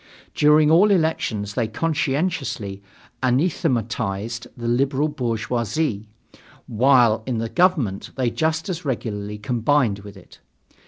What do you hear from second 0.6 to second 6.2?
all elections they conscientiously anathematized the liberal bourgeoisie,